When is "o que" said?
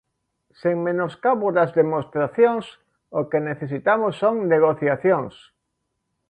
3.19-3.45